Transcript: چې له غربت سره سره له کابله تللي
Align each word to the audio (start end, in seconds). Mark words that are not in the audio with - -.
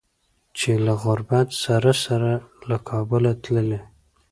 چې 0.57 0.71
له 0.85 0.93
غربت 1.03 1.47
سره 1.63 1.91
سره 2.05 2.31
له 2.69 2.77
کابله 2.89 3.31
تللي 3.43 3.79